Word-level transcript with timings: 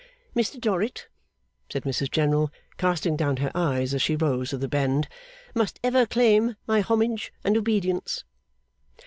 'Mr 0.35 0.59
Dorrit,' 0.59 1.07
said 1.71 1.83
Mrs 1.83 2.09
General, 2.09 2.51
casting 2.77 3.15
down 3.15 3.37
her 3.37 3.51
eyes 3.53 3.93
as 3.93 4.01
she 4.01 4.15
rose 4.15 4.51
with 4.51 4.63
a 4.63 4.67
bend, 4.67 5.07
'must 5.53 5.79
ever 5.83 6.07
claim 6.07 6.55
my 6.65 6.81
homage 6.81 7.31
and 7.43 7.55
obedience. 7.55 8.23